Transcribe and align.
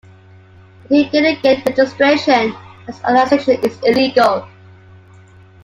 But 0.81 0.97
he 0.97 1.07
didn't 1.09 1.43
get 1.43 1.59
a 1.59 1.69
registration 1.69 2.33
and 2.33 2.55
his 2.87 2.99
organization 3.03 3.63
is 3.63 3.79
illegal. 3.83 4.47